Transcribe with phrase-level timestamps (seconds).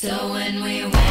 [0.00, 1.07] So when we went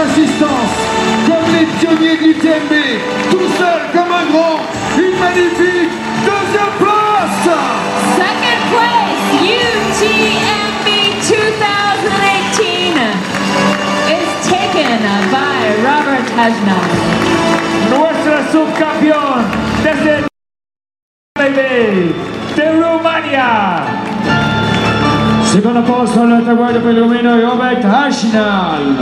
[0.00, 0.72] assistance,
[1.26, 2.74] comme les pionniers de l'UTMB,
[3.30, 4.58] tout seul comme un grand,
[4.96, 5.92] une magnifique
[6.24, 7.44] deuxième place.
[8.16, 10.88] Second place, UTMB
[11.20, 12.96] 2018
[14.08, 15.00] is taken
[15.30, 16.88] by Robert Hajnal.
[17.90, 19.44] Nuestro subcampeón
[19.82, 20.30] desde
[22.56, 23.99] de Rumania.
[25.52, 28.94] Posto al traguardo per il rumeno Robert Hajnal.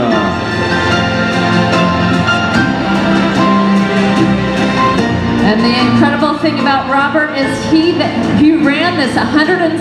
[5.45, 8.09] And the incredible thing about Robert is he that
[8.41, 9.77] he ran this 170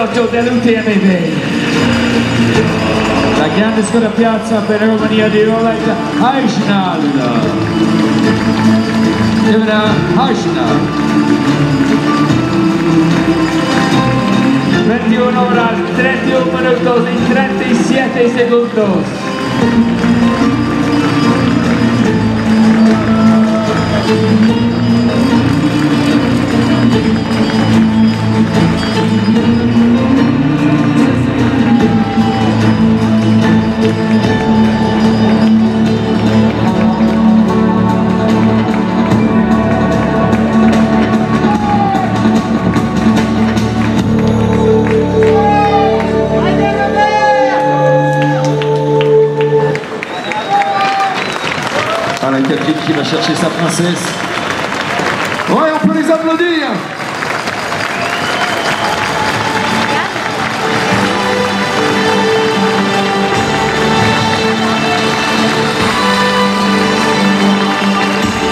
[0.04, 0.74] Giorgio Deluti
[3.38, 7.00] la grande scuola piazza per la Romania di Roland Aishnal
[9.48, 9.84] Evra
[10.16, 10.80] Aishnal
[14.88, 18.72] 21 ora 31 minuti, y 37 secondi.
[53.04, 54.06] Va chercher sa princesse.
[55.50, 56.72] Ouais, on peut les applaudir.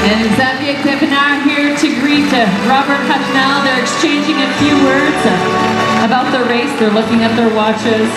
[0.04, 3.64] And Xavier Thévenard here to greet uh, Robert Hajnal.
[3.64, 6.78] They're exchanging a few words uh, about the race.
[6.78, 8.10] They're looking at their watches,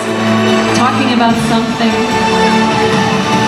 [0.75, 3.44] talking about something.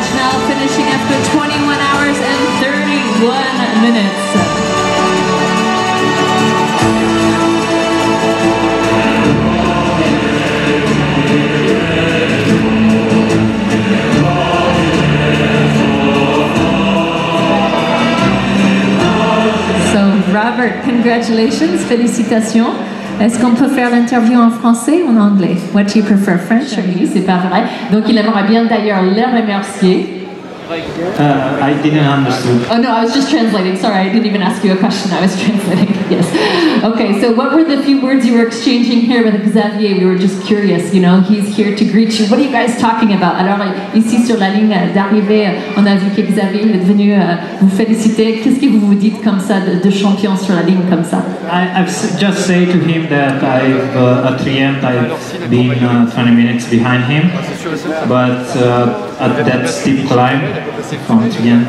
[0.00, 4.20] Robert Hajnal finishing after 21 hours and 31 minutes.
[19.92, 20.00] So,
[20.32, 22.99] Robert, congratulations, félicitations.
[23.20, 25.54] Est-ce qu'on peut faire l'interview en français ou en anglais?
[25.74, 27.64] What do you prefer, French or Oui, c'est pas vrai.
[27.92, 30.19] Donc il aimerait bien d'ailleurs les remercier.
[30.70, 32.64] Uh, I didn't understand.
[32.70, 33.76] Oh no, I was just translating.
[33.76, 35.10] Sorry, I didn't even ask you a question.
[35.10, 35.88] I was translating.
[36.08, 36.30] Yes.
[36.84, 39.98] Okay, so what were the few words you were exchanging here with Xavier?
[39.98, 40.94] We were just curious.
[40.94, 42.26] You know, he's here to greet you.
[42.26, 43.34] What are you guys talking about?
[43.34, 43.58] Alors
[43.96, 48.40] ici sur la ligne d'arrivée, on a vu que Xavier est venu euh, vous féliciter.
[48.44, 51.24] Qu'est-ce que vous vous dites comme ça de, de champion sur la ligne comme ça?
[51.50, 51.90] I, I've
[52.20, 57.02] just say to him that I've uh, at Trient I've been uh, 20 minutes behind
[57.10, 57.28] him,
[58.06, 60.40] but uh, at that steep climb
[61.06, 61.66] from Trient,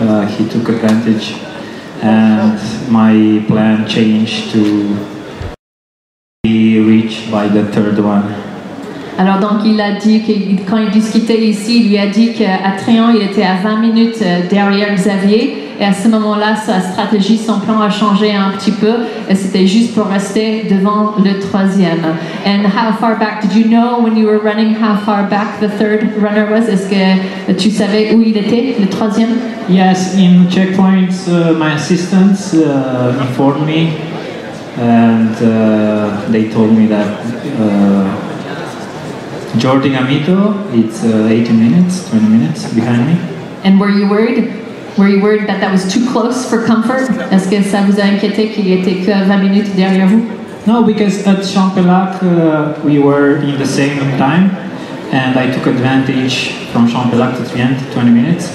[0.00, 1.34] uh, he took advantage,
[2.02, 2.58] and
[2.90, 4.96] my plan changed to
[6.42, 8.34] be reached by the third one.
[9.18, 12.72] Alors donc il a dit que quand il discutait ici, il lui a dit qu'à
[12.78, 15.71] Tréant, il était à 20 minutes euh, derrière Xavier.
[15.82, 18.92] Et à ce moment-là, sa stratégie, son plan a changé un petit peu.
[19.28, 22.04] Et c'était juste pour rester devant le troisième.
[22.46, 24.76] And how far back did you know when you were running?
[24.76, 26.68] How far back the third runner was?
[26.68, 29.30] Est-ce que tu savais où il était, le troisième?
[29.68, 33.88] Yes, in checkpoints, uh, my assistants uh, informed me,
[34.80, 37.08] and uh, they told me that
[37.58, 38.06] uh,
[39.58, 43.16] Jordi Amito, it's uh, 18 minutes, 20 minutes behind me.
[43.64, 44.61] And were you worried?
[44.98, 47.08] Were you worried that that was too close for comfort?
[47.30, 50.26] Est-ce que ça vous a inquiété qu'il était que 20 minutes derrière vous?
[50.66, 54.50] No, because at Champex-Lac uh, we were in the same time,
[55.10, 58.52] and I took advantage from Champex-Lac to Trient, 20 minutes,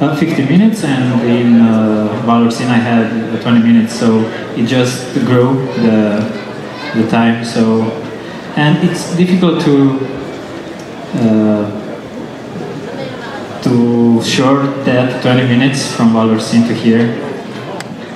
[0.00, 4.20] uh, 15 minutes, and in uh, Vallorcine I had uh, 20 minutes, so
[4.56, 6.22] it just grew the
[6.94, 7.44] the time.
[7.44, 7.82] So,
[8.56, 9.98] and it's difficult to
[11.14, 11.83] uh, to
[14.24, 17.08] short that 20 minutes from Valourcine to here.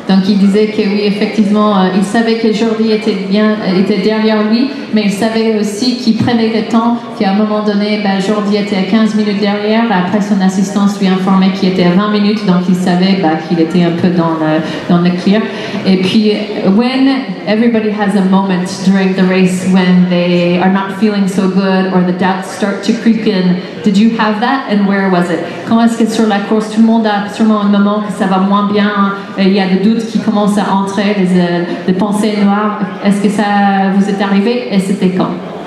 [0.09, 4.43] Donc il disait que oui, effectivement, euh, il savait que Jordi était bien, était derrière
[4.51, 8.57] lui, mais il savait aussi qu'il prenait le temps, qu'à un moment donné, ben, Jordi
[8.57, 9.85] était à 15 minutes derrière.
[9.91, 13.61] Après, son assistance lui informait qu'il était à 20 minutes, donc il savait ben, qu'il
[13.61, 15.43] était un peu dans le, dans le clear.
[15.87, 16.33] Et puis,
[16.77, 17.09] when
[17.47, 22.03] everybody has a moment during the race when they are not feeling so good or
[22.03, 24.71] the doubts start to creep in, did you have that?
[24.71, 25.41] And where was it?
[25.67, 28.27] Quand est-ce que sur la course, tout le monde a sûrement un moment que ça
[28.27, 31.65] va moins bien, euh, il y a des doutes qui commencent à entrer, des, euh,
[31.87, 32.81] des pensées noires.
[33.05, 34.69] Est-ce que ça vous est arrivé?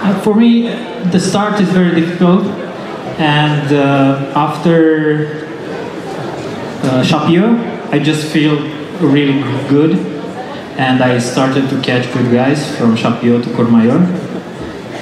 [0.02, 0.68] Uh, for me,
[1.12, 2.44] the start is very difficult,
[3.20, 5.48] and uh, after
[6.84, 7.04] uh,
[7.92, 8.58] I just feel
[9.00, 9.98] really good,
[10.78, 14.00] and I started to catch good guys from Chapieux to Courmayeur,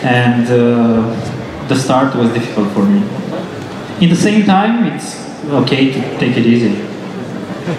[0.03, 3.03] and uh, the start was difficult for me.
[4.01, 5.15] In the same time, it's
[5.50, 6.99] okay to take it easy.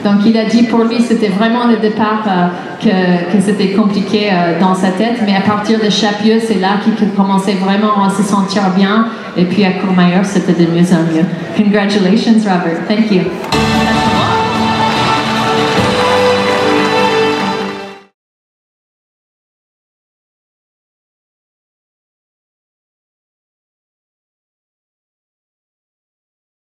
[0.05, 2.47] Donc il a dit pour lui c'était vraiment le départ euh,
[2.81, 6.79] que, que c'était compliqué euh, dans sa tête, mais à partir de Chapieux c'est là
[6.85, 9.07] qu'il commençait vraiment à se sentir bien
[9.37, 11.25] et puis à Courmayeur c'était de mieux en mieux.
[11.57, 13.23] Congratulations Robert, thank you.